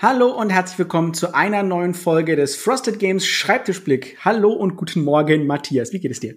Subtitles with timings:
[0.00, 4.16] Hallo und herzlich willkommen zu einer neuen Folge des Frosted Games Schreibtischblick.
[4.24, 5.92] Hallo und guten Morgen, Matthias.
[5.92, 6.36] Wie geht es dir?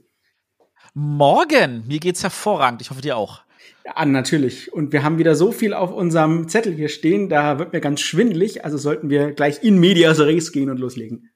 [0.95, 1.86] Morgen.
[1.88, 2.82] Mir geht's hervorragend.
[2.82, 3.43] Ich hoffe dir auch.
[3.86, 4.73] Ja, natürlich.
[4.73, 8.02] Und wir haben wieder so viel auf unserem Zettel hier stehen, da wird mir ganz
[8.02, 8.66] schwindelig.
[8.66, 11.30] Also sollten wir gleich in medias res gehen und loslegen.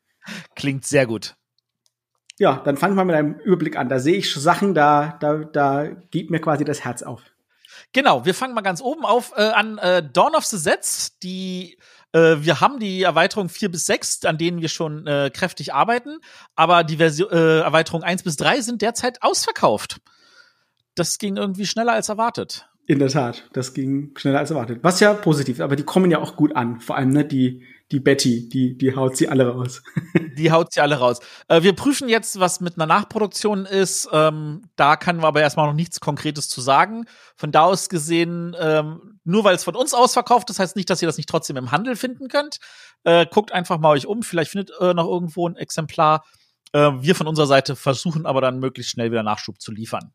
[0.55, 1.35] Klingt sehr gut.
[2.39, 3.87] Ja, dann fangen wir mit einem Überblick an.
[3.87, 7.21] Da sehe ich Sachen, da, da, da geht mir quasi das Herz auf.
[7.93, 11.77] Genau, wir fangen mal ganz oben auf äh, an äh, Dawn of the Sets, die
[12.13, 16.19] äh, wir haben die Erweiterung 4 bis 6, an denen wir schon äh, kräftig arbeiten,
[16.55, 20.01] aber die Version, äh, Erweiterung 1 bis 3 sind derzeit ausverkauft.
[20.95, 22.67] Das ging irgendwie schneller als erwartet.
[22.87, 24.79] In der Tat, das ging schneller als erwartet.
[24.83, 26.79] Was ja positiv, aber die kommen ja auch gut an.
[26.79, 29.81] Vor allem ne, die, die Betty, die, die haut sie alle raus.
[30.37, 31.19] die haut sie alle raus.
[31.47, 34.07] Äh, wir prüfen jetzt, was mit einer Nachproduktion ist.
[34.11, 37.05] Ähm, da können wir aber erstmal noch nichts Konkretes zu sagen.
[37.35, 41.01] Von da aus gesehen, ähm, nur weil es von uns ausverkauft ist, heißt nicht, dass
[41.01, 42.57] ihr das nicht trotzdem im Handel finden könnt.
[43.03, 44.21] Äh, guckt einfach mal euch um.
[44.21, 46.23] Vielleicht findet ihr noch irgendwo ein Exemplar.
[46.71, 50.13] Äh, wir von unserer Seite versuchen aber dann möglichst schnell wieder Nachschub zu liefern.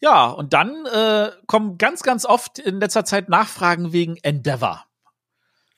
[0.00, 4.84] Ja, und dann äh, kommen ganz, ganz oft in letzter Zeit Nachfragen wegen Endeavor.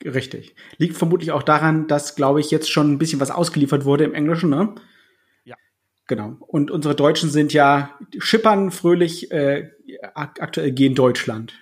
[0.03, 0.55] Richtig.
[0.77, 4.13] Liegt vermutlich auch daran, dass, glaube ich, jetzt schon ein bisschen was ausgeliefert wurde im
[4.13, 4.75] Englischen, ne?
[5.43, 5.55] Ja.
[6.07, 6.37] Genau.
[6.39, 9.69] Und unsere Deutschen sind ja schippern fröhlich äh,
[10.13, 11.53] aktuell gehen Deutschland.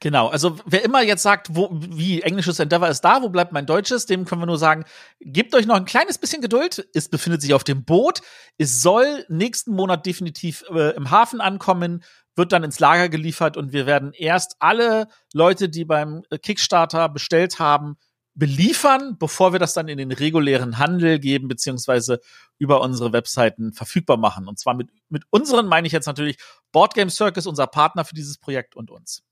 [0.00, 3.66] Genau, also wer immer jetzt sagt, wo, wie englisches Endeavor ist da, wo bleibt mein
[3.66, 4.84] Deutsches, dem können wir nur sagen,
[5.20, 6.88] gebt euch noch ein kleines bisschen Geduld.
[6.94, 8.20] Es befindet sich auf dem Boot.
[8.58, 12.04] Es soll nächsten Monat definitiv äh, im Hafen ankommen,
[12.36, 17.58] wird dann ins Lager geliefert und wir werden erst alle Leute, die beim Kickstarter bestellt
[17.58, 17.96] haben,
[18.38, 22.20] beliefern, bevor wir das dann in den regulären Handel geben, beziehungsweise
[22.56, 24.46] über unsere Webseiten verfügbar machen.
[24.46, 26.38] Und zwar mit, mit unseren meine ich jetzt natürlich
[26.70, 29.24] Boardgame Circus, unser Partner für dieses Projekt und uns.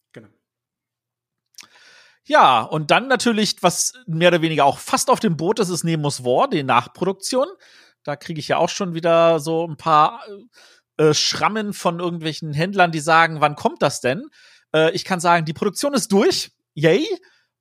[2.29, 5.85] Ja, und dann natürlich, was mehr oder weniger auch fast auf dem Boot ist, ist
[5.85, 7.47] Nemos War, die Nachproduktion.
[8.03, 10.25] Da kriege ich ja auch schon wieder so ein paar
[10.97, 14.29] äh, Schrammen von irgendwelchen Händlern, die sagen, wann kommt das denn?
[14.75, 16.51] Äh, ich kann sagen, die Produktion ist durch.
[16.75, 17.07] Yay!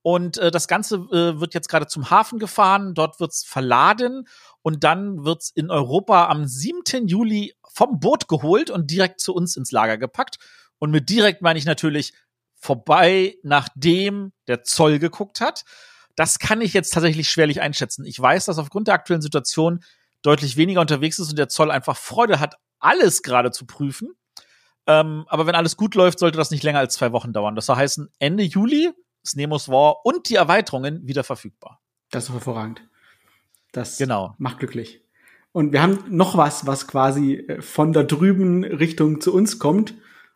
[0.02, 2.96] Und äh, das Ganze äh, wird jetzt gerade zum Hafen gefahren.
[2.96, 4.28] Dort wird's verladen
[4.64, 7.08] und dann wird's in Europa am 7.
[7.08, 10.38] Juli vom Boot geholt und direkt zu uns ins Lager gepackt.
[10.80, 12.14] Und mit direkt meine ich natürlich
[12.66, 15.64] vorbei, nachdem der Zoll geguckt hat.
[16.16, 18.06] Das kann ich jetzt tatsächlich schwerlich einschätzen.
[18.06, 19.84] Ich weiß, dass aufgrund der aktuellen Situation
[20.22, 24.10] deutlich weniger unterwegs ist und der Zoll einfach Freude hat, alles gerade zu prüfen.
[24.88, 27.56] Ähm, aber wenn alles gut läuft, sollte das nicht länger als zwei Wochen dauern.
[27.56, 28.92] Das soll heißen, Ende Juli
[29.24, 31.82] ist Nemos War und die Erweiterungen wieder verfügbar.
[32.12, 32.82] Das ist hervorragend.
[33.72, 34.36] Das genau.
[34.38, 35.02] macht glücklich.
[35.52, 39.96] Und wir haben noch was, was quasi äh, von da drüben Richtung zu uns kommt.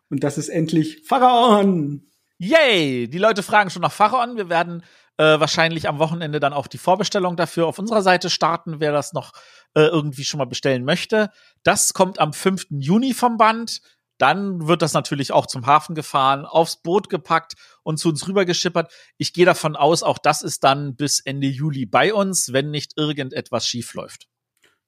[0.09, 2.03] Und das ist endlich Pharaon.
[2.41, 3.09] Yay!
[3.09, 4.37] Die Leute fragen schon nach Pharaon.
[4.37, 4.81] Wir werden
[5.17, 9.11] äh, wahrscheinlich am Wochenende dann auch die Vorbestellung dafür auf unserer Seite starten, wer das
[9.11, 9.33] noch
[9.75, 11.31] äh, irgendwie schon mal bestellen möchte.
[11.63, 12.67] Das kommt am 5.
[12.69, 13.81] Juni vom Band.
[14.19, 18.89] Dann wird das natürlich auch zum Hafen gefahren, aufs Boot gepackt und zu uns rübergeschippert.
[19.17, 22.93] Ich gehe davon aus, auch das ist dann bis Ende Juli bei uns, wenn nicht
[22.95, 24.29] irgendetwas schief läuft.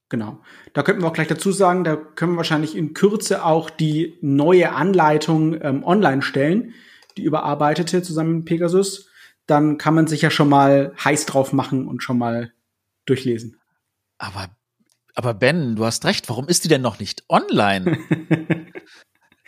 [0.07, 0.41] Genau.
[0.71, 4.17] Da könnten wir auch gleich dazu sagen, da können wir wahrscheinlich in Kürze auch die
[4.21, 6.73] neue Anleitung ähm, online stellen
[7.17, 9.09] die überarbeitete zusammen mit Pegasus,
[9.45, 12.53] dann kann man sich ja schon mal heiß drauf machen und schon mal
[13.05, 13.59] durchlesen.
[14.17, 14.49] Aber,
[15.15, 17.97] aber Ben, du hast recht, warum ist die denn noch nicht online?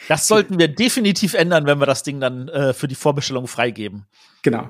[0.08, 4.08] das sollten wir definitiv ändern, wenn wir das Ding dann äh, für die Vorbestellung freigeben.
[4.42, 4.70] Genau.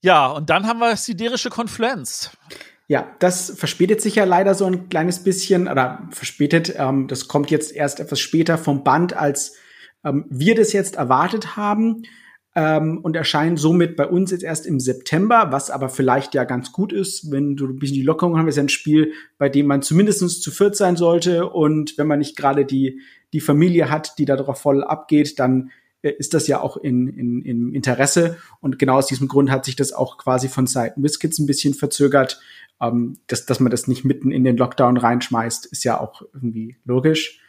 [0.00, 2.30] Ja, und dann haben wir siderische Konfluenz.
[2.86, 7.50] Ja, das verspätet sich ja leider so ein kleines bisschen, oder verspätet, ähm, das kommt
[7.50, 9.54] jetzt erst etwas später vom Band, als
[10.04, 12.02] ähm, wir das jetzt erwartet haben
[12.54, 16.72] ähm, und erscheinen somit bei uns jetzt erst im September, was aber vielleicht ja ganz
[16.72, 19.66] gut ist, wenn du ein bisschen die Lockerung haben, ist ja ein Spiel, bei dem
[19.66, 23.00] man zumindestens zu viert sein sollte und wenn man nicht gerade die,
[23.32, 25.70] die Familie hat, die darauf voll abgeht, dann
[26.02, 28.36] äh, ist das ja auch in, in, im Interesse.
[28.60, 31.74] Und genau aus diesem Grund hat sich das auch quasi von Seiten Biscuits ein bisschen
[31.74, 32.40] verzögert.
[32.80, 36.76] Ähm, dass, dass man das nicht mitten in den Lockdown reinschmeißt, ist ja auch irgendwie
[36.84, 37.40] logisch.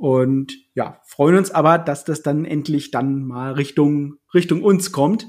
[0.00, 5.26] Und ja, freuen uns aber, dass das dann endlich dann mal Richtung, Richtung uns kommt.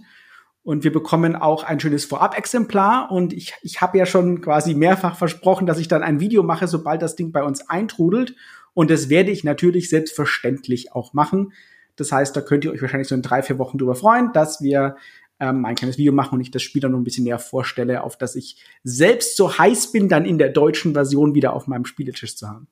[0.64, 3.12] Und wir bekommen auch ein schönes Vorab-Exemplar.
[3.12, 6.70] Und ich, ich habe ja schon quasi mehrfach versprochen, dass ich dann ein Video mache,
[6.70, 8.34] sobald das Ding bei uns eintrudelt.
[8.74, 11.52] Und das werde ich natürlich selbstverständlich auch machen.
[11.98, 14.62] Das heißt, da könnt ihr euch wahrscheinlich so in drei, vier Wochen drüber freuen, dass
[14.62, 14.96] wir
[15.42, 18.04] ähm, ein kleines Video machen und ich das Spiel dann noch ein bisschen näher vorstelle,
[18.04, 21.84] auf das ich selbst so heiß bin, dann in der deutschen Version wieder auf meinem
[21.84, 22.70] Spieletisch zu haben.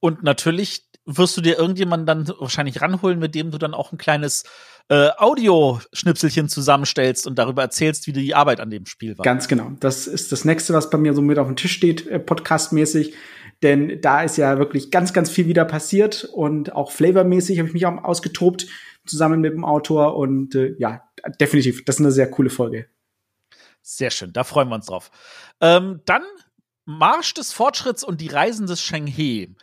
[0.00, 3.98] Und natürlich wirst du dir irgendjemanden dann wahrscheinlich ranholen, mit dem du dann auch ein
[3.98, 4.44] kleines
[4.88, 9.24] äh, Audioschnipselchen zusammenstellst und darüber erzählst, wie die Arbeit an dem Spiel war.
[9.24, 9.72] Ganz genau.
[9.80, 13.14] Das ist das nächste, was bei mir so mit auf dem Tisch steht, äh, podcastmäßig.
[13.62, 17.74] Denn da ist ja wirklich ganz, ganz viel wieder passiert und auch flavormäßig habe ich
[17.74, 18.66] mich auch ausgetobt
[19.06, 21.02] zusammen mit dem Autor und äh, ja,
[21.40, 22.86] definitiv, das ist eine sehr coole Folge.
[23.82, 25.10] Sehr schön, da freuen wir uns drauf.
[25.60, 26.22] Ähm, dann
[26.84, 29.54] Marsch des Fortschritts und die Reisen des Shenghe.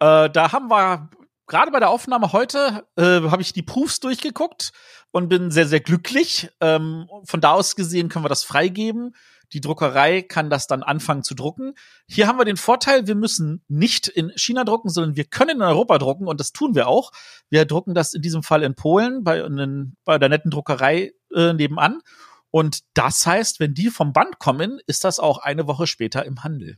[0.00, 1.10] Äh, da haben wir
[1.48, 4.72] gerade bei der Aufnahme heute äh, habe ich die Proofs durchgeguckt
[5.10, 6.50] und bin sehr, sehr glücklich.
[6.60, 9.14] Ähm, von da aus gesehen können wir das freigeben.
[9.54, 11.74] Die Druckerei kann das dann anfangen zu drucken.
[12.06, 15.62] Hier haben wir den Vorteil, wir müssen nicht in China drucken, sondern wir können in
[15.62, 17.12] Europa drucken und das tun wir auch.
[17.48, 21.54] Wir drucken das in diesem Fall in Polen bei, in, bei der netten Druckerei äh,
[21.54, 22.02] nebenan.
[22.50, 26.44] Und das heißt, wenn die vom Band kommen, ist das auch eine Woche später im
[26.44, 26.76] Handel.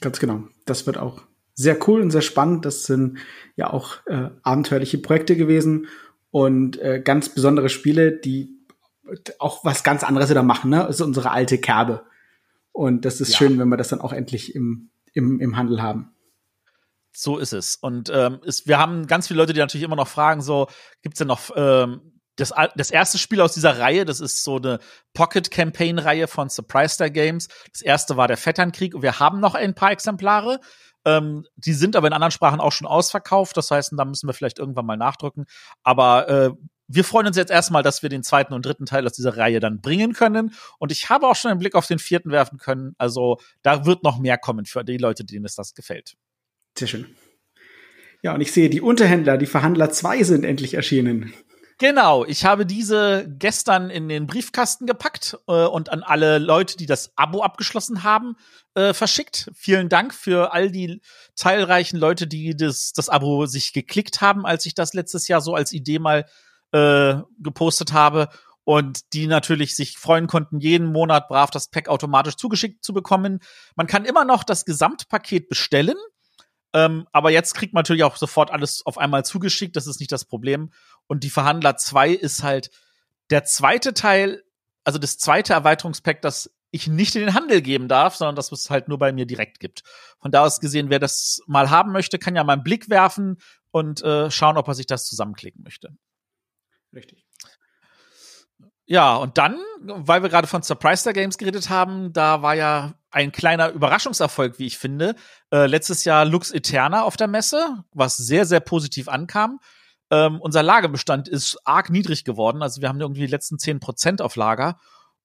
[0.00, 0.44] Ganz genau.
[0.64, 1.22] Das wird auch
[1.60, 2.64] sehr cool und sehr spannend.
[2.64, 3.18] Das sind
[3.56, 5.88] ja auch äh, abenteuerliche Projekte gewesen
[6.30, 8.56] und äh, ganz besondere Spiele, die
[9.38, 10.70] auch was ganz anderes wieder machen.
[10.70, 10.78] Ne?
[10.78, 12.04] Das ist unsere alte Kerbe.
[12.72, 13.38] Und das ist ja.
[13.38, 16.14] schön, wenn wir das dann auch endlich im, im, im Handel haben.
[17.12, 17.76] So ist es.
[17.76, 20.68] Und ähm, ist, wir haben ganz viele Leute, die natürlich immer noch fragen: so,
[21.02, 24.04] gibt es denn noch ähm, das, das erste Spiel aus dieser Reihe?
[24.04, 24.78] Das ist so eine
[25.14, 27.48] Pocket-Campaign-Reihe von Surprise Star Games.
[27.72, 30.60] Das erste war der Vetternkrieg und wir haben noch ein paar Exemplare.
[31.04, 33.56] Ähm, die sind aber in anderen Sprachen auch schon ausverkauft.
[33.56, 35.46] Das heißt, da müssen wir vielleicht irgendwann mal nachdrücken.
[35.82, 36.50] Aber äh,
[36.92, 39.60] wir freuen uns jetzt erstmal, dass wir den zweiten und dritten Teil aus dieser Reihe
[39.60, 40.54] dann bringen können.
[40.78, 42.94] Und ich habe auch schon einen Blick auf den vierten werfen können.
[42.98, 46.16] Also da wird noch mehr kommen für die Leute, denen es das gefällt.
[46.76, 47.06] Sehr schön.
[48.22, 51.32] Ja, und ich sehe, die Unterhändler, die Verhandler 2 sind endlich erschienen.
[51.80, 56.84] Genau, ich habe diese gestern in den Briefkasten gepackt äh, und an alle Leute, die
[56.84, 58.36] das Abo abgeschlossen haben,
[58.74, 59.50] äh, verschickt.
[59.54, 61.00] Vielen Dank für all die
[61.34, 65.54] zahlreichen Leute, die das, das Abo sich geklickt haben, als ich das letztes Jahr so
[65.54, 66.26] als Idee mal
[66.72, 68.28] äh, gepostet habe
[68.64, 73.40] und die natürlich sich freuen konnten, jeden Monat brav das Pack automatisch zugeschickt zu bekommen.
[73.74, 75.96] Man kann immer noch das Gesamtpaket bestellen.
[76.72, 80.12] Ähm, aber jetzt kriegt man natürlich auch sofort alles auf einmal zugeschickt, das ist nicht
[80.12, 80.72] das Problem.
[81.06, 82.70] Und die Verhandler 2 ist halt
[83.30, 84.42] der zweite Teil,
[84.84, 88.70] also das zweite Erweiterungspack, das ich nicht in den Handel geben darf, sondern das es
[88.70, 89.82] halt nur bei mir direkt gibt.
[90.20, 93.38] Von da aus gesehen, wer das mal haben möchte, kann ja mal einen Blick werfen
[93.72, 95.90] und äh, schauen, ob er sich das zusammenklicken möchte.
[96.94, 97.24] Richtig.
[98.86, 102.94] Ja, und dann, weil wir gerade von Surprise Star Games geredet haben, da war ja
[103.10, 105.14] ein kleiner Überraschungserfolg, wie ich finde.
[105.52, 109.60] Äh, letztes Jahr Lux Eterna auf der Messe, was sehr, sehr positiv ankam.
[110.10, 112.62] Ähm, unser Lagerbestand ist arg niedrig geworden.
[112.62, 114.78] Also wir haben irgendwie die letzten zehn Prozent auf Lager.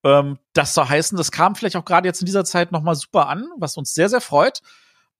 [0.03, 3.27] Ähm, das soll heißen, das kam vielleicht auch gerade jetzt in dieser Zeit nochmal super
[3.27, 4.61] an, was uns sehr, sehr freut.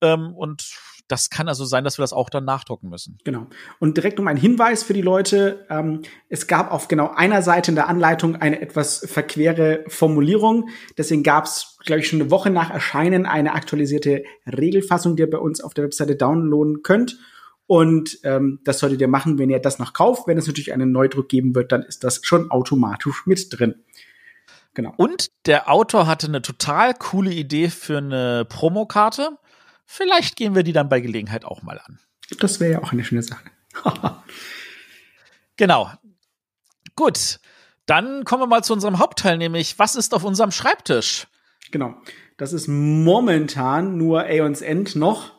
[0.02, 0.76] Ähm, und
[1.08, 3.18] das kann also sein, dass wir das auch dann nachdrucken müssen.
[3.24, 3.48] Genau.
[3.80, 5.66] Und direkt um einen Hinweis für die Leute.
[5.70, 10.70] Ähm, es gab auf genau einer Seite in der Anleitung eine etwas verquere Formulierung.
[10.98, 15.30] Deswegen gab es, glaube ich, schon eine Woche nach Erscheinen eine aktualisierte Regelfassung, die ihr
[15.30, 17.18] bei uns auf der Webseite downloaden könnt.
[17.68, 20.28] Und ähm, das solltet ihr machen, wenn ihr das noch kauft.
[20.28, 23.76] Wenn es natürlich einen Neudruck geben wird, dann ist das schon automatisch mit drin.
[24.76, 24.94] Genau.
[24.98, 29.38] Und der Autor hatte eine total coole Idee für eine Promokarte.
[29.86, 32.00] Vielleicht gehen wir die dann bei Gelegenheit auch mal an.
[32.40, 33.46] Das wäre ja auch eine schöne Sache.
[35.58, 35.92] genau.
[36.96, 37.40] Gut.
[37.86, 41.28] Dann kommen wir mal zu unserem Hauptteil, nämlich was ist auf unserem Schreibtisch?
[41.72, 41.96] Genau.
[42.38, 45.36] Das ist momentan nur Aeons End noch.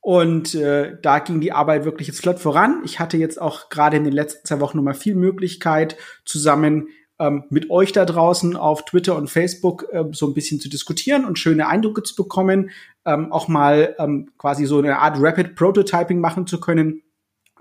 [0.00, 2.82] Und äh, da ging die Arbeit wirklich jetzt flott voran.
[2.84, 7.44] Ich hatte jetzt auch gerade in den letzten zwei Wochen nochmal viel Möglichkeit, zusammen ähm,
[7.50, 11.38] mit euch da draußen auf Twitter und Facebook äh, so ein bisschen zu diskutieren und
[11.38, 12.70] schöne Eindrücke zu bekommen,
[13.04, 17.02] ähm, auch mal ähm, quasi so eine Art Rapid Prototyping machen zu können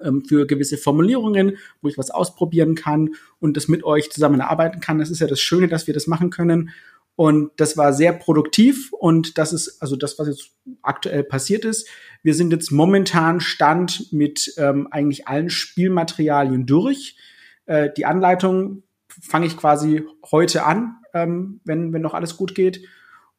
[0.01, 4.79] ähm, für gewisse Formulierungen, wo ich was ausprobieren kann und das mit euch zusammen erarbeiten
[4.79, 4.99] kann.
[4.99, 6.71] Das ist ja das Schöne, dass wir das machen können.
[7.15, 10.51] Und das war sehr produktiv und das ist also das, was jetzt
[10.83, 11.87] aktuell passiert ist.
[12.21, 17.17] Wir sind jetzt momentan Stand mit ähm, eigentlich allen Spielmaterialien durch.
[17.65, 18.83] Äh, die Anleitung
[19.21, 22.81] fange ich quasi heute an, ähm, wenn, wenn noch alles gut geht.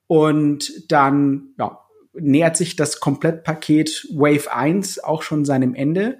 [0.07, 1.81] Und dann ja,
[2.15, 6.19] nähert sich das Komplettpaket Wave 1 auch schon seinem Ende.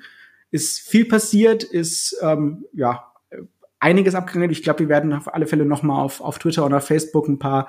[0.51, 3.13] Ist viel passiert, ist ähm, ja
[3.81, 4.51] einiges abgegangen.
[4.51, 7.39] Ich glaube, wir werden auf alle Fälle noch mal auf, auf Twitter oder Facebook ein
[7.39, 7.69] paar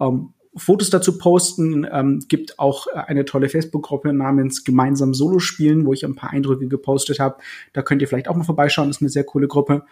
[0.00, 1.86] ähm, Fotos dazu posten.
[1.90, 6.66] Ähm, gibt auch eine tolle Facebook-Gruppe namens Gemeinsam Solo spielen, wo ich ein paar Eindrücke
[6.68, 7.36] gepostet habe.
[7.72, 8.90] Da könnt ihr vielleicht auch mal vorbeischauen.
[8.90, 9.84] Ist eine sehr coole Gruppe.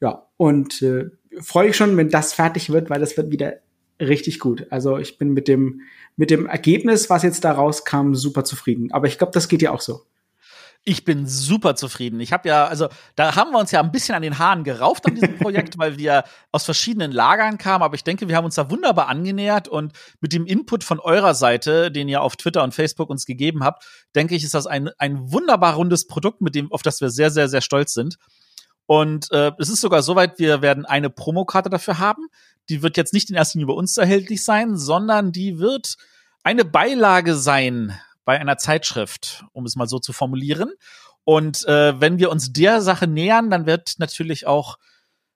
[0.00, 3.54] Ja, und äh, freue ich schon, wenn das fertig wird, weil das wird wieder
[4.00, 4.66] richtig gut.
[4.70, 5.82] Also ich bin mit dem,
[6.16, 8.92] mit dem Ergebnis, was jetzt da rauskam, super zufrieden.
[8.92, 10.02] Aber ich glaube, das geht ja auch so.
[10.82, 12.20] Ich bin super zufrieden.
[12.20, 15.04] Ich habe ja, also da haben wir uns ja ein bisschen an den Haaren gerauft
[15.04, 17.82] an diesem Projekt, weil wir aus verschiedenen Lagern kamen.
[17.82, 19.92] Aber ich denke, wir haben uns da wunderbar angenähert und
[20.22, 23.84] mit dem Input von eurer Seite, den ihr auf Twitter und Facebook uns gegeben habt,
[24.16, 27.30] denke ich, ist das ein, ein wunderbar rundes Produkt, mit dem, auf das wir sehr,
[27.30, 28.16] sehr, sehr stolz sind.
[28.90, 32.26] Und äh, es ist sogar soweit, wir werden eine Promokarte dafür haben.
[32.68, 35.94] Die wird jetzt nicht in erster Linie bei uns erhältlich sein, sondern die wird
[36.42, 40.72] eine Beilage sein bei einer Zeitschrift, um es mal so zu formulieren.
[41.22, 44.76] Und äh, wenn wir uns der Sache nähern, dann wird natürlich auch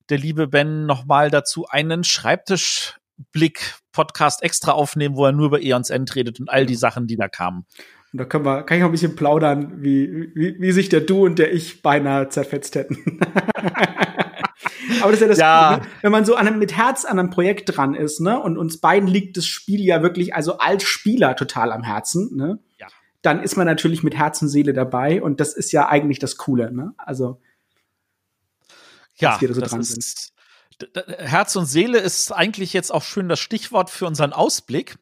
[0.09, 6.13] der liebe Ben nochmal dazu einen Schreibtischblick-Podcast extra aufnehmen, wo er nur über Eons End
[6.17, 7.67] redet und all die Sachen, die da kamen.
[8.15, 11.01] Und da können wir, kann ich auch ein bisschen plaudern, wie, wie, wie sich der
[11.01, 13.19] Du und der Ich beinahe zerfetzt hätten.
[15.03, 15.79] Aber das ist ja das, ja.
[15.79, 18.57] Coole, wenn man so an einem, mit Herz an einem Projekt dran ist, ne, und
[18.57, 22.87] uns beiden liegt das Spiel ja wirklich, also als Spieler total am Herzen, ne, ja.
[23.23, 26.37] dann ist man natürlich mit Herz und Seele dabei und das ist ja eigentlich das
[26.37, 27.41] Coole, ne, also,
[29.17, 30.33] ja, wir da so dran ist,
[30.79, 30.99] sind.
[31.19, 34.99] Herz und Seele ist eigentlich jetzt auch schön das Stichwort für unseren Ausblick.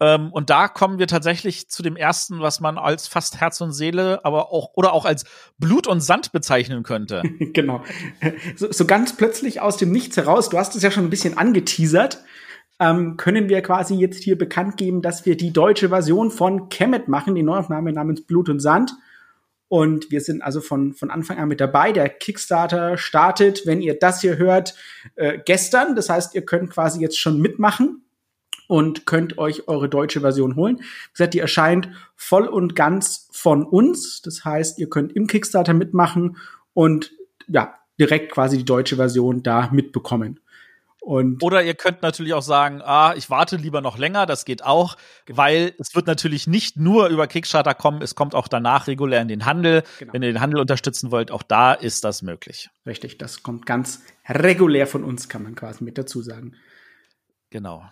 [0.00, 3.72] Ähm, und da kommen wir tatsächlich zu dem ersten, was man als fast Herz und
[3.72, 5.24] Seele, aber auch oder auch als
[5.58, 7.22] Blut und Sand bezeichnen könnte.
[7.52, 7.82] genau.
[8.56, 11.36] So, so, ganz plötzlich aus dem Nichts heraus, du hast es ja schon ein bisschen
[11.36, 12.22] angeteasert,
[12.78, 17.08] ähm, können wir quasi jetzt hier bekannt geben, dass wir die deutsche Version von Kemet
[17.08, 18.94] machen, die Neuaufnahme namens Blut und Sand.
[19.66, 21.92] Und wir sind also von, von Anfang an mit dabei.
[21.92, 24.74] Der Kickstarter startet, wenn ihr das hier hört,
[25.16, 25.94] äh, gestern.
[25.94, 28.07] Das heißt, ihr könnt quasi jetzt schon mitmachen
[28.68, 30.76] und könnt euch eure deutsche Version holen.
[30.78, 34.22] Wie gesagt, die erscheint voll und ganz von uns.
[34.22, 36.36] Das heißt, ihr könnt im Kickstarter mitmachen
[36.74, 37.12] und
[37.48, 40.38] ja, direkt quasi die deutsche Version da mitbekommen.
[41.00, 44.62] Und Oder ihr könnt natürlich auch sagen, ah, ich warte lieber noch länger, das geht
[44.62, 44.96] auch,
[45.26, 49.28] weil es wird natürlich nicht nur über Kickstarter kommen, es kommt auch danach regulär in
[49.28, 49.84] den Handel.
[49.98, 50.12] Genau.
[50.12, 52.68] Wenn ihr den Handel unterstützen wollt, auch da ist das möglich.
[52.84, 56.56] Richtig, das kommt ganz regulär von uns, kann man quasi mit dazu sagen.
[57.48, 57.88] Genau.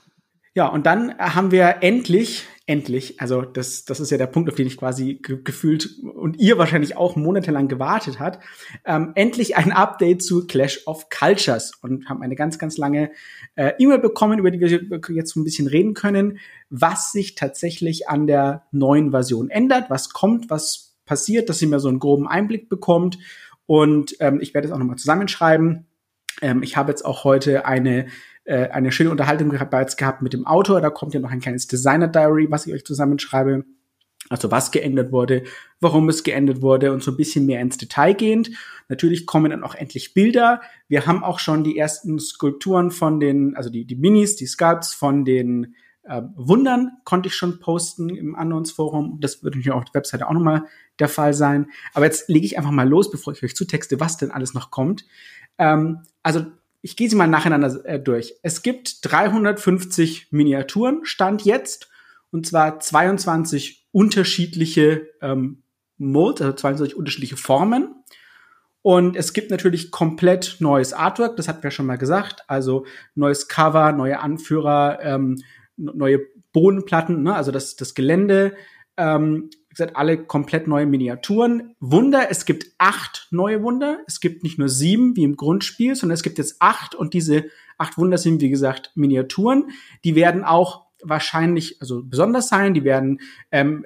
[0.56, 4.54] Ja, und dann haben wir endlich, endlich, also das, das ist ja der Punkt, auf
[4.54, 8.38] den ich quasi ge gefühlt und ihr wahrscheinlich auch monatelang gewartet hat,
[8.86, 13.10] ähm, endlich ein Update zu Clash of Cultures und haben eine ganz, ganz lange
[13.56, 14.70] äh, E-Mail bekommen, über die wir
[15.14, 16.38] jetzt so ein bisschen reden können,
[16.70, 21.80] was sich tatsächlich an der neuen Version ändert, was kommt, was passiert, dass ihr mir
[21.80, 23.18] so einen groben Einblick bekommt.
[23.66, 25.84] Und ähm, ich werde es auch nochmal zusammenschreiben.
[26.40, 28.06] Ähm, ich habe jetzt auch heute eine
[28.46, 30.80] äh, eine schöne Unterhaltung bereits gehabt mit dem Autor.
[30.80, 33.64] Da kommt ja noch ein kleines Designer-Diary, was ich euch zusammenschreibe.
[34.28, 35.44] Also was geändert wurde,
[35.80, 38.50] warum es geändert wurde und so ein bisschen mehr ins Detail gehend.
[38.88, 40.60] Natürlich kommen dann auch endlich Bilder.
[40.88, 44.94] Wir haben auch schon die ersten Skulpturen von den, also die, die Minis, die Sculpts
[44.94, 49.18] von den äh, Wundern konnte ich schon posten im Unknowns-Forum.
[49.20, 50.64] Das wird natürlich auf der Webseite auch nochmal
[50.98, 51.66] der Fall sein.
[51.94, 54.70] Aber jetzt lege ich einfach mal los, bevor ich euch zutexte, was denn alles noch
[54.70, 55.04] kommt.
[55.58, 56.46] Ähm, also
[56.86, 58.36] ich gehe sie mal nacheinander äh, durch.
[58.44, 61.90] Es gibt 350 Miniaturen, Stand jetzt,
[62.30, 65.64] und zwar 22 unterschiedliche ähm,
[65.98, 68.04] Modes, also 22 unterschiedliche Formen.
[68.82, 72.44] Und es gibt natürlich komplett neues Artwork, das hatten wir schon mal gesagt.
[72.46, 75.42] Also neues Cover, neue Anführer, ähm,
[75.76, 76.20] neue
[76.52, 77.34] Bodenplatten, ne?
[77.34, 78.54] also das, das Gelände.
[78.96, 81.74] Ähm, gesagt, alle komplett neue Miniaturen.
[81.80, 84.00] Wunder, es gibt acht neue Wunder.
[84.06, 87.46] Es gibt nicht nur sieben wie im Grundspiel, sondern es gibt jetzt acht und diese
[87.78, 89.70] acht Wunder sind, wie gesagt, Miniaturen.
[90.04, 93.84] Die werden auch wahrscheinlich, also besonders sein, die werden ähm,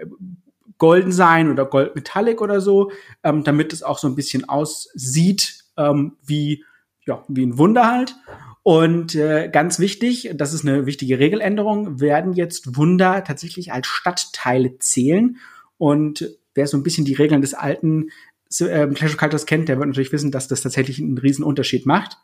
[0.79, 2.91] golden sein oder goldmetallic oder so,
[3.23, 6.65] ähm, damit es auch so ein bisschen aussieht ähm, wie,
[7.07, 8.17] ja, wie ein Wunder halt.
[8.63, 14.79] Und äh, ganz wichtig, das ist eine wichtige Regeländerung, werden jetzt Wunder tatsächlich als Stadtteile
[14.79, 15.39] zählen
[15.81, 18.11] und wer so ein bisschen die Regeln des alten
[18.59, 21.87] äh, Clash of Cultures kennt, der wird natürlich wissen, dass das tatsächlich einen riesen Unterschied
[21.87, 22.19] macht.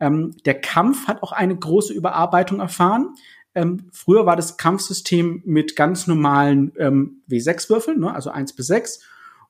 [0.00, 3.14] Ähm, der Kampf hat auch eine große Überarbeitung erfahren.
[3.54, 9.00] Ähm, früher war das Kampfsystem mit ganz normalen ähm, W6-Würfeln, ne, also 1 bis 6.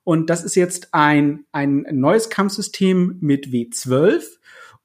[0.04, 4.22] Und das ist jetzt ein, ein neues Kampfsystem mit W12.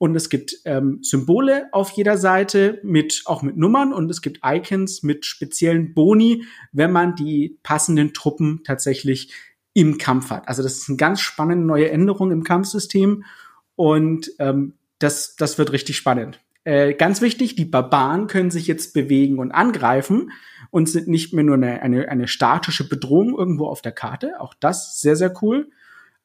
[0.01, 4.39] Und es gibt ähm, Symbole auf jeder Seite mit auch mit Nummern und es gibt
[4.43, 9.31] Icons mit speziellen Boni, wenn man die passenden Truppen tatsächlich
[9.73, 10.47] im Kampf hat.
[10.47, 13.25] Also das ist eine ganz spannende neue Änderung im Kampfsystem
[13.75, 16.39] und ähm, das, das wird richtig spannend.
[16.63, 20.31] Äh, ganz wichtig, die Barbaren können sich jetzt bewegen und angreifen
[20.71, 24.41] und sind nicht mehr nur eine, eine, eine statische Bedrohung irgendwo auf der Karte.
[24.41, 25.69] Auch das sehr, sehr cool.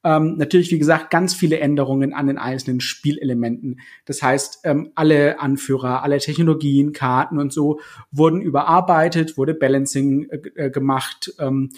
[0.07, 3.81] Ähm, natürlich, wie gesagt, ganz viele Änderungen an den einzelnen Spielelementen.
[4.05, 7.81] Das heißt, ähm, alle Anführer, alle Technologien, Karten und so
[8.13, 11.71] wurden überarbeitet, wurde Balancing äh, äh gemacht, ähm,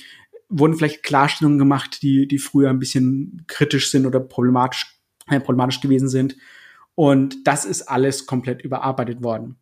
[0.50, 5.80] wurden vielleicht Klarstellungen gemacht, die, die früher ein bisschen kritisch sind oder problematisch, äh, problematisch
[5.80, 6.37] gewesen sind.
[6.94, 9.56] Und das ist alles komplett überarbeitet worden.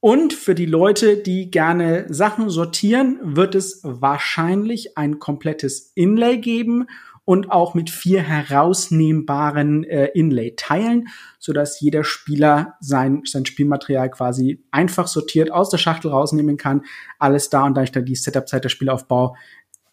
[0.00, 6.86] Und für die Leute, die gerne Sachen sortieren, wird es wahrscheinlich ein komplettes Inlay geben
[7.24, 15.06] und auch mit vier herausnehmbaren äh, Inlay-Teilen, sodass jeder Spieler sein, sein Spielmaterial quasi einfach
[15.06, 16.82] sortiert aus der Schachtel rausnehmen kann.
[17.18, 19.36] Alles da und da dann die Setup-Zeit der Spielaufbau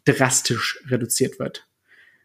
[0.06, 1.68] drastisch reduziert wird.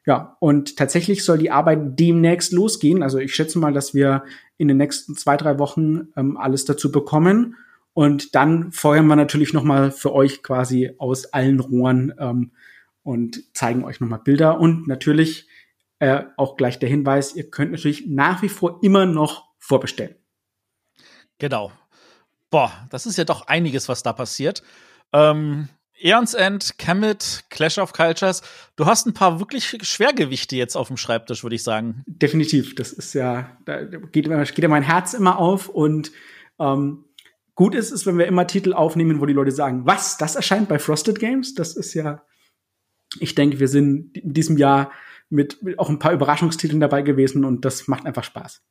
[0.06, 3.02] Ja, und tatsächlich soll die Arbeit demnächst losgehen.
[3.02, 4.24] Also ich schätze mal, dass wir
[4.56, 7.56] in den nächsten zwei, drei Wochen ähm, alles dazu bekommen.
[7.92, 12.52] Und dann feuern wir natürlich noch mal für euch quasi aus allen Rohren ähm,
[13.06, 14.58] und zeigen euch noch mal Bilder.
[14.58, 15.48] Und natürlich
[16.00, 20.16] äh, auch gleich der Hinweis, ihr könnt natürlich nach wie vor immer noch vorbestellen.
[21.38, 21.70] Genau.
[22.50, 24.62] Boah, das ist ja doch einiges, was da passiert.
[25.12, 28.42] Ähm, Eons End, Kemet, Clash of Cultures.
[28.74, 32.02] Du hast ein paar wirklich Schwergewichte jetzt auf dem Schreibtisch, würde ich sagen.
[32.06, 32.74] Definitiv.
[32.74, 36.10] Das ist ja, da geht, geht ja mein Herz immer auf und
[36.58, 37.04] ähm,
[37.56, 40.68] Gut ist es, wenn wir immer Titel aufnehmen, wo die Leute sagen, was, das erscheint
[40.68, 41.54] bei Frosted Games?
[41.54, 42.22] Das ist ja,
[43.20, 44.90] ich denke, wir sind in diesem Jahr
[45.28, 48.62] mit, mit auch ein paar Überraschungstiteln dabei gewesen und das macht einfach Spaß.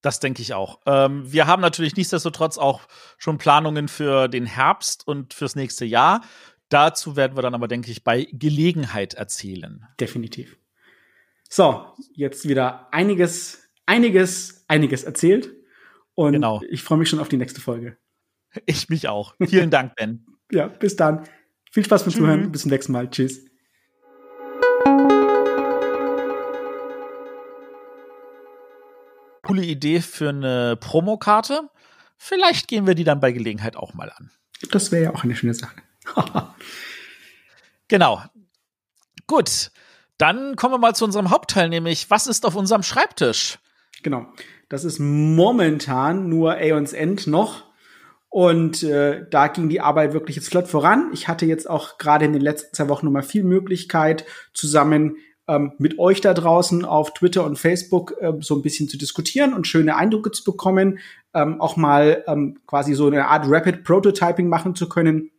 [0.00, 0.80] Das denke ich auch.
[0.86, 2.82] Ähm, wir haben natürlich nichtsdestotrotz auch
[3.16, 6.22] schon Planungen für den Herbst und fürs nächste Jahr.
[6.68, 9.86] Dazu werden wir dann aber, denke ich, bei Gelegenheit erzählen.
[9.98, 10.56] Definitiv.
[11.48, 15.54] So, jetzt wieder einiges, einiges, einiges erzählt.
[16.14, 16.60] Und genau.
[16.68, 17.96] ich freue mich schon auf die nächste Folge.
[18.66, 19.34] Ich mich auch.
[19.44, 20.26] Vielen Dank, Ben.
[20.52, 21.24] ja, bis dann.
[21.70, 22.52] Viel Spaß beim Zuhören.
[22.52, 23.10] Bis zum nächsten Mal.
[23.10, 23.47] Tschüss.
[29.48, 31.70] Coole Idee für eine Promokarte.
[32.18, 34.30] Vielleicht gehen wir die dann bei Gelegenheit auch mal an.
[34.70, 35.76] Das wäre ja auch eine schöne Sache.
[37.88, 38.22] genau.
[39.26, 39.70] Gut.
[40.18, 43.58] Dann kommen wir mal zu unserem Hauptteil, nämlich was ist auf unserem Schreibtisch?
[44.02, 44.26] Genau.
[44.68, 47.64] Das ist momentan nur Aeons End noch.
[48.28, 51.10] Und äh, da ging die Arbeit wirklich jetzt flott voran.
[51.14, 55.16] Ich hatte jetzt auch gerade in den letzten zwei Wochen nochmal viel Möglichkeit, zusammen
[55.48, 59.54] ähm, mit euch da draußen auf Twitter und Facebook äh, so ein bisschen zu diskutieren
[59.54, 60.98] und schöne Eindrücke zu bekommen,
[61.34, 65.30] ähm, auch mal ähm, quasi so eine Art Rapid Prototyping machen zu können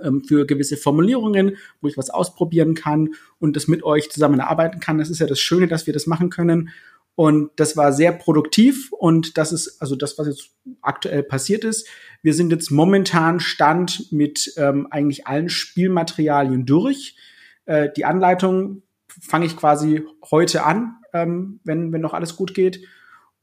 [0.00, 4.80] ähm, für gewisse Formulierungen, wo ich was ausprobieren kann und das mit euch zusammen erarbeiten
[4.80, 4.98] kann.
[4.98, 6.70] Das ist ja das Schöne, dass wir das machen können.
[7.16, 10.50] Und das war sehr produktiv und das ist also das, was jetzt
[10.82, 11.88] aktuell passiert ist.
[12.22, 17.16] Wir sind jetzt momentan Stand mit ähm, eigentlich allen Spielmaterialien durch.
[17.64, 18.82] Äh, die Anleitung
[19.20, 22.84] fange ich quasi heute an, ähm, wenn, wenn noch alles gut geht.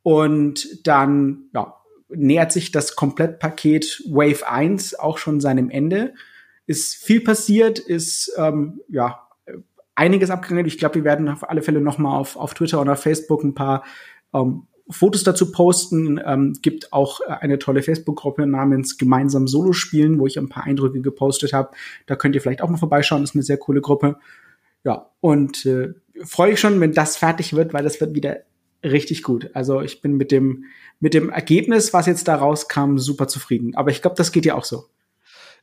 [0.03, 1.75] Und dann ja,
[2.09, 6.13] nähert sich das Komplettpaket Wave 1 auch schon seinem Ende.
[6.67, 9.25] Ist viel passiert, ist ähm, ja
[9.95, 10.65] einiges abgegangen.
[10.65, 13.55] Ich glaube, wir werden auf alle Fälle noch mal auf, auf Twitter oder Facebook ein
[13.55, 13.83] paar
[14.33, 16.19] ähm, Fotos dazu posten.
[16.23, 21.01] Ähm, gibt auch eine tolle Facebook-Gruppe namens Gemeinsam Solo spielen, wo ich ein paar Eindrücke
[21.01, 21.71] gepostet habe.
[22.05, 23.23] Da könnt ihr vielleicht auch mal vorbeischauen.
[23.23, 24.17] Ist eine sehr coole Gruppe.
[24.85, 25.93] Ja, und äh,
[26.23, 28.37] freue ich schon, wenn das fertig wird, weil das wird wieder
[28.83, 29.49] richtig gut.
[29.53, 30.65] Also ich bin mit dem
[30.99, 33.75] mit dem Ergebnis, was jetzt da rauskam, super zufrieden.
[33.75, 34.85] Aber ich glaube, das geht ja auch so.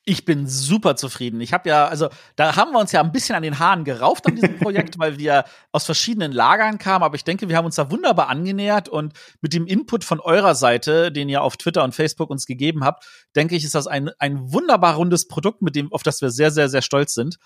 [0.05, 1.41] Ich bin super zufrieden.
[1.41, 4.27] Ich habe ja, also da haben wir uns ja ein bisschen an den Haaren gerauft
[4.27, 7.05] an diesem Projekt, weil wir aus verschiedenen Lagern kamen.
[7.05, 10.57] Aber ich denke, wir haben uns da wunderbar angenähert und mit dem Input von eurer
[10.57, 13.07] Seite, den ihr auf Twitter und Facebook uns gegeben habt,
[13.37, 16.51] denke ich, ist das ein, ein wunderbar rundes Produkt, mit dem, auf das wir sehr,
[16.51, 17.39] sehr, sehr stolz sind.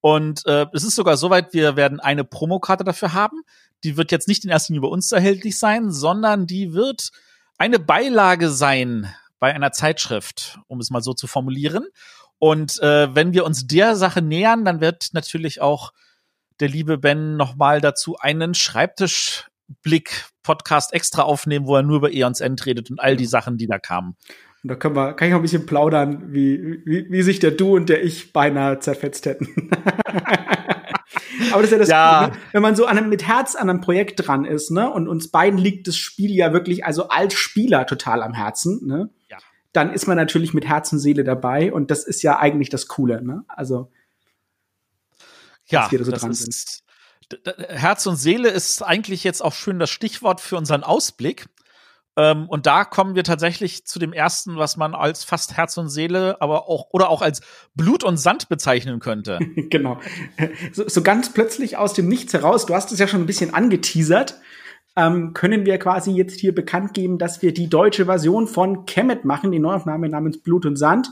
[0.00, 3.42] Und äh, es ist sogar soweit, wir werden eine Promokarte dafür haben.
[3.84, 7.10] Die wird jetzt nicht in erster Linie bei uns erhältlich sein, sondern die wird
[7.58, 11.86] eine Beilage sein bei einer Zeitschrift, um es mal so zu formulieren.
[12.38, 15.92] Und äh, wenn wir uns der Sache nähern, dann wird natürlich auch
[16.60, 22.64] der liebe Ben nochmal dazu einen Schreibtischblick-Podcast extra aufnehmen, wo er nur über Eons End
[22.66, 24.16] redet und all die Sachen, die da kamen.
[24.66, 27.52] Und da können wir, kann ich noch ein bisschen plaudern, wie, wie, wie sich der
[27.52, 29.70] Du und der Ich beinahe zerfetzt hätten.
[31.52, 32.24] Aber das ist ja das, ja.
[32.24, 35.06] Coole, wenn man so an einem, mit Herz an einem Projekt dran ist, ne, und
[35.06, 39.38] uns beiden liegt das Spiel ja wirklich, also als Spieler total am Herzen, ne, ja.
[39.72, 42.88] dann ist man natürlich mit Herz und Seele dabei und das ist ja eigentlich das
[42.88, 43.92] Coole, ne, also.
[45.68, 46.82] Ja, so dran ist,
[47.30, 47.46] sind.
[47.68, 51.46] Herz und Seele ist eigentlich jetzt auch schön das Stichwort für unseren Ausblick.
[52.16, 55.88] Ähm, und da kommen wir tatsächlich zu dem ersten, was man als fast Herz und
[55.88, 57.42] Seele, aber auch oder auch als
[57.74, 59.38] Blut und Sand bezeichnen könnte.
[59.70, 60.00] genau.
[60.72, 63.52] So, so ganz plötzlich aus dem Nichts heraus, du hast es ja schon ein bisschen
[63.52, 64.40] angeteasert,
[64.96, 69.26] ähm, können wir quasi jetzt hier bekannt geben, dass wir die deutsche Version von Kemet
[69.26, 71.10] machen, die Neuaufnahme namens Blut und Sand.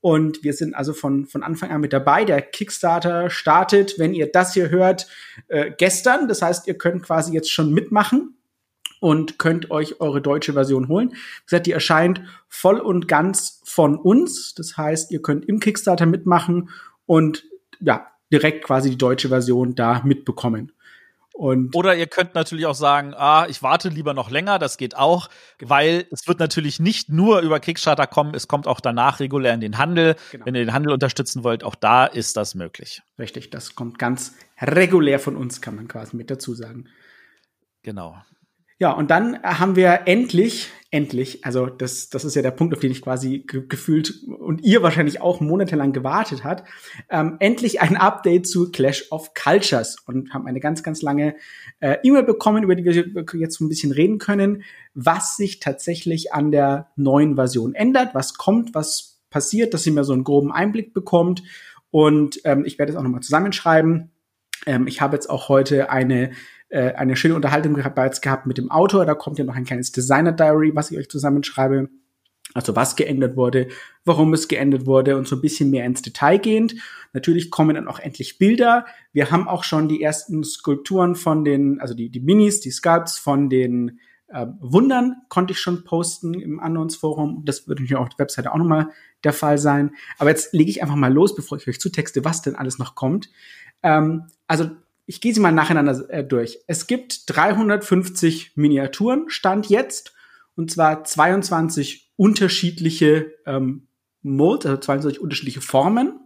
[0.00, 2.24] Und wir sind also von, von Anfang an mit dabei.
[2.24, 5.06] Der Kickstarter startet, wenn ihr das hier hört,
[5.48, 6.26] äh, gestern.
[6.26, 8.34] Das heißt, ihr könnt quasi jetzt schon mitmachen
[9.02, 11.10] und könnt euch eure deutsche Version holen.
[11.10, 14.54] Wie gesagt, die erscheint voll und ganz von uns.
[14.54, 16.70] Das heißt, ihr könnt im Kickstarter mitmachen
[17.04, 17.44] und
[17.80, 20.70] ja, direkt quasi die deutsche Version da mitbekommen.
[21.32, 24.96] Und Oder ihr könnt natürlich auch sagen, ah, ich warte lieber noch länger, das geht
[24.96, 25.28] auch,
[25.60, 29.60] weil es wird natürlich nicht nur über Kickstarter kommen, es kommt auch danach regulär in
[29.60, 30.14] den Handel.
[30.30, 30.46] Genau.
[30.46, 33.02] Wenn ihr den Handel unterstützen wollt, auch da ist das möglich.
[33.18, 36.84] Richtig, das kommt ganz regulär von uns, kann man quasi mit dazu sagen.
[37.82, 38.16] Genau.
[38.82, 42.80] Ja, und dann haben wir endlich, endlich, also das, das ist ja der Punkt, auf
[42.80, 46.64] den ich quasi ge gefühlt und ihr wahrscheinlich auch monatelang gewartet hat,
[47.08, 51.36] ähm, endlich ein Update zu Clash of Cultures und haben eine ganz, ganz lange
[51.78, 52.92] äh, E-Mail bekommen, über die wir
[53.38, 54.64] jetzt so ein bisschen reden können,
[54.94, 60.02] was sich tatsächlich an der neuen Version ändert, was kommt, was passiert, dass ihr mir
[60.02, 61.44] so einen groben Einblick bekommt.
[61.92, 64.10] Und ähm, ich werde es auch nochmal zusammenschreiben.
[64.66, 66.32] Ähm, ich habe jetzt auch heute eine
[66.72, 69.04] äh, eine schöne Unterhaltung bereits gehabt mit dem Autor.
[69.04, 71.90] Da kommt ja noch ein kleines Designer-Diary, was ich euch zusammenschreibe.
[72.54, 73.68] Also was geändert wurde,
[74.06, 76.74] warum es geändert wurde und so ein bisschen mehr ins Detail gehend.
[77.12, 78.86] Natürlich kommen dann auch endlich Bilder.
[79.12, 83.18] Wir haben auch schon die ersten Skulpturen von den, also die, die Minis, die Sculpts
[83.18, 87.42] von den äh, Wundern konnte ich schon posten im Unknowns Forum.
[87.44, 88.88] Das wird natürlich auf der Webseite auch nochmal
[89.24, 89.90] der Fall sein.
[90.18, 92.94] Aber jetzt lege ich einfach mal los, bevor ich euch zutexte, was denn alles noch
[92.94, 93.30] kommt.
[93.82, 94.70] Ähm, also
[95.12, 96.60] ich gehe sie mal nacheinander äh, durch.
[96.66, 100.14] Es gibt 350 Miniaturen, Stand jetzt,
[100.56, 103.88] und zwar 22 unterschiedliche ähm,
[104.22, 106.18] Molds, also 22 unterschiedliche Formen.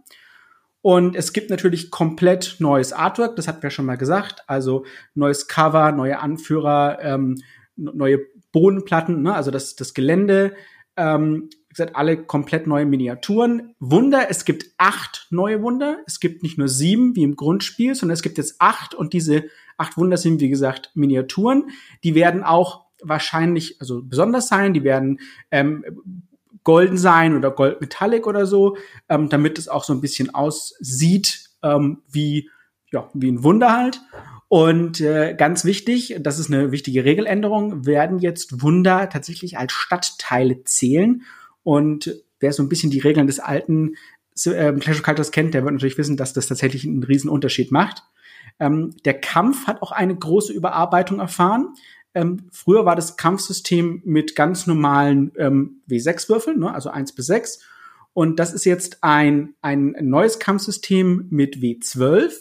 [0.81, 4.45] Und es gibt natürlich komplett neues Artwork, das hatten wir schon mal gesagt.
[4.47, 7.35] Also neues Cover, neue Anführer, ähm,
[7.75, 8.19] neue
[8.53, 9.35] Bodenplatten, ne?
[9.35, 10.55] also das, das Gelände.
[10.95, 13.73] Ähm, gesagt, alle komplett neue Miniaturen.
[13.79, 15.99] Wunder, es gibt acht neue Wunder.
[16.05, 19.45] Es gibt nicht nur sieben wie im Grundspiel, sondern es gibt jetzt acht und diese
[19.77, 21.69] acht Wunder sind, wie gesagt, Miniaturen.
[22.03, 25.19] Die werden auch wahrscheinlich, also besonders sein, die werden
[25.51, 25.85] ähm,
[26.63, 28.75] golden sein oder goldmetallic oder so,
[29.07, 32.49] ähm, damit es auch so ein bisschen aussieht ähm, wie,
[32.91, 34.01] ja, wie ein Wunder halt.
[34.49, 40.63] Und äh, ganz wichtig, das ist eine wichtige Regeländerung, werden jetzt Wunder tatsächlich als Stadtteile
[40.63, 41.23] zählen
[41.67, 43.97] und wer so ein bisschen die Regeln des alten
[44.45, 47.73] äh, Clash of Cultures kennt, der wird natürlich wissen, dass das tatsächlich einen riesen Unterschied
[47.73, 48.03] macht.
[48.57, 51.73] Ähm, der Kampf hat auch eine große Überarbeitung erfahren.
[52.13, 57.59] Ähm, früher war das Kampfsystem mit ganz normalen ähm, W6-Würfeln, ne, also 1 bis 6.
[58.13, 62.31] Und das ist jetzt ein, ein neues Kampfsystem mit W12.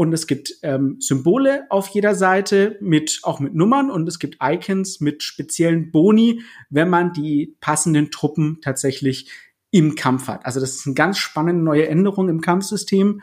[0.00, 4.38] Und es gibt ähm, Symbole auf jeder Seite mit auch mit Nummern und es gibt
[4.42, 9.30] Icons mit speziellen Boni, wenn man die passenden Truppen tatsächlich
[9.70, 10.46] im Kampf hat.
[10.46, 13.20] Also das ist eine ganz spannende neue Änderung im Kampfsystem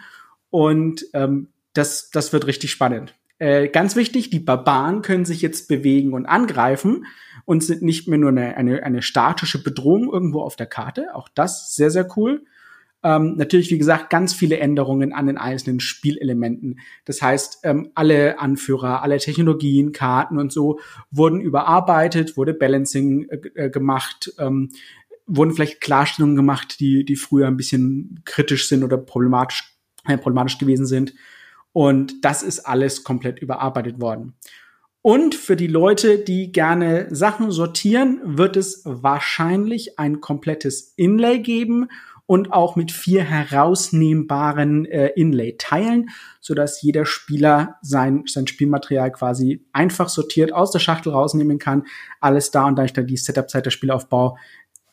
[0.51, 3.15] und ähm, das, das wird richtig spannend.
[3.39, 7.07] Äh, ganz wichtig, die Barbaren können sich jetzt bewegen und angreifen
[7.45, 11.15] und sind nicht mehr nur eine, eine, eine statische Bedrohung irgendwo auf der Karte.
[11.15, 12.45] Auch das sehr, sehr cool.
[13.03, 16.79] Ähm, natürlich, wie gesagt, ganz viele Änderungen an den einzelnen Spielelementen.
[17.05, 20.79] Das heißt, ähm, alle Anführer, alle Technologien, Karten und so
[21.11, 24.69] wurden überarbeitet, wurde Balancing äh, äh, gemacht, ähm,
[25.27, 30.57] wurden vielleicht Klarstellungen gemacht, die, die früher ein bisschen kritisch sind oder problematisch, äh, problematisch
[30.57, 31.13] gewesen sind.
[31.73, 34.33] Und das ist alles komplett überarbeitet worden.
[35.03, 41.87] Und für die Leute, die gerne Sachen sortieren, wird es wahrscheinlich ein komplettes Inlay geben
[42.27, 46.09] und auch mit vier herausnehmbaren äh, Inlay-Teilen,
[46.41, 51.85] sodass jeder Spieler sein, sein Spielmaterial quasi einfach sortiert aus der Schachtel rausnehmen kann.
[52.19, 54.37] Alles da und dadurch dann die Setup-Zeit der Spielaufbau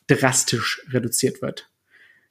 [0.07, 1.69] drastisch reduziert wird.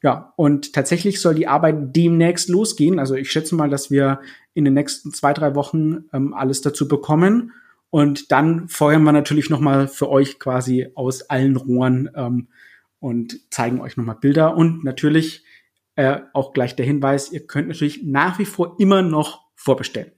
[0.03, 2.99] Ja, und tatsächlich soll die Arbeit demnächst losgehen.
[2.99, 4.21] Also ich schätze mal, dass wir
[4.55, 7.53] in den nächsten zwei, drei Wochen ähm, alles dazu bekommen.
[7.91, 12.49] Und dann feuern wir natürlich noch mal für euch quasi aus allen Rohren ähm,
[12.99, 15.45] und zeigen euch nochmal Bilder und natürlich
[15.97, 20.13] äh, auch gleich der Hinweis, ihr könnt natürlich nach wie vor immer noch vorbestellen.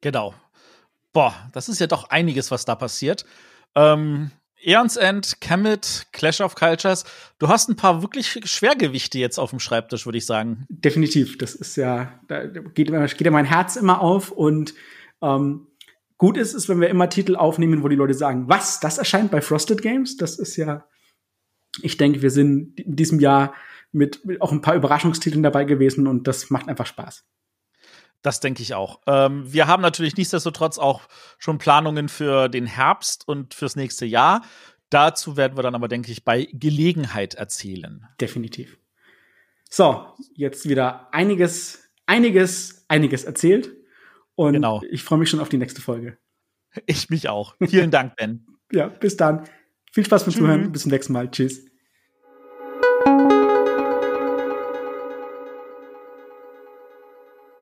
[0.00, 0.34] Genau.
[1.12, 3.24] Boah, das ist ja doch einiges, was da passiert.
[3.74, 4.30] Ähm,
[4.62, 7.04] Eons End, Kemet, Clash of Cultures.
[7.38, 10.66] Du hast ein paar wirklich Schwergewichte jetzt auf dem Schreibtisch, würde ich sagen.
[10.68, 11.38] Definitiv.
[11.38, 14.74] Das ist ja, da geht, geht ja mein Herz immer auf und
[15.22, 15.66] ähm,
[16.18, 19.30] gut ist, ist, wenn wir immer Titel aufnehmen, wo die Leute sagen, was, das erscheint
[19.30, 20.18] bei Frosted Games?
[20.18, 20.84] Das ist ja,
[21.82, 23.54] ich denke, wir sind in diesem Jahr
[23.92, 27.24] mit, mit auch ein paar Überraschungstiteln dabei gewesen und das macht einfach Spaß.
[28.22, 29.00] Das denke ich auch.
[29.06, 31.02] Ähm, wir haben natürlich nichtsdestotrotz auch
[31.38, 34.42] schon Planungen für den Herbst und fürs nächste Jahr.
[34.90, 38.06] Dazu werden wir dann aber, denke ich, bei Gelegenheit erzählen.
[38.20, 38.76] Definitiv.
[39.70, 43.70] So, jetzt wieder einiges, einiges, einiges erzählt.
[44.34, 44.82] Und genau.
[44.90, 46.18] ich freue mich schon auf die nächste Folge.
[46.86, 47.54] Ich mich auch.
[47.64, 48.46] Vielen Dank, Ben.
[48.72, 49.44] ja, bis dann.
[49.92, 50.72] Viel Spaß beim Zuhören.
[50.72, 51.30] Bis zum nächsten Mal.
[51.30, 51.69] Tschüss.